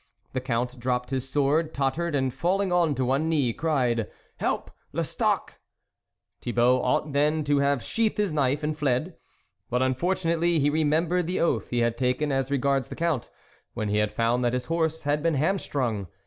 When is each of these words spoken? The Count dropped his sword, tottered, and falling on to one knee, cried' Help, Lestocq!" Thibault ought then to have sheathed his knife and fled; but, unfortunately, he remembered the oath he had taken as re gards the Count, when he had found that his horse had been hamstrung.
The 0.33 0.41
Count 0.41 0.79
dropped 0.79 1.11
his 1.11 1.29
sword, 1.29 1.75
tottered, 1.75 2.15
and 2.15 2.33
falling 2.33 2.71
on 2.71 2.95
to 2.95 3.05
one 3.05 3.29
knee, 3.29 3.53
cried' 3.53 4.09
Help, 4.47 4.71
Lestocq!" 4.93 5.59
Thibault 6.41 6.81
ought 6.81 7.13
then 7.13 7.43
to 7.43 7.59
have 7.59 7.83
sheathed 7.83 8.17
his 8.17 8.33
knife 8.33 8.63
and 8.63 8.75
fled; 8.75 9.15
but, 9.69 9.83
unfortunately, 9.83 10.57
he 10.57 10.71
remembered 10.71 11.27
the 11.27 11.39
oath 11.39 11.69
he 11.69 11.81
had 11.81 11.99
taken 11.99 12.31
as 12.31 12.49
re 12.49 12.57
gards 12.57 12.87
the 12.87 12.95
Count, 12.95 13.29
when 13.75 13.89
he 13.89 13.97
had 13.97 14.11
found 14.11 14.43
that 14.43 14.53
his 14.53 14.65
horse 14.65 15.03
had 15.03 15.21
been 15.21 15.35
hamstrung. 15.35 16.07